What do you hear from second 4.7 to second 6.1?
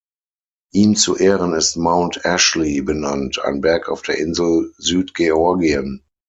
Südgeorgien.